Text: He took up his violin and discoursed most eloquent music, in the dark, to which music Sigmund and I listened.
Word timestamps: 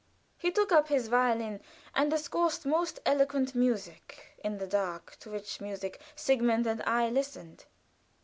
He 0.35 0.49
took 0.51 0.71
up 0.71 0.87
his 0.87 1.09
violin 1.09 1.61
and 1.93 2.09
discoursed 2.09 2.65
most 2.65 2.99
eloquent 3.05 3.53
music, 3.53 4.33
in 4.43 4.57
the 4.57 4.65
dark, 4.65 5.15
to 5.19 5.29
which 5.29 5.61
music 5.61 5.99
Sigmund 6.15 6.65
and 6.65 6.81
I 6.87 7.09
listened. 7.11 7.65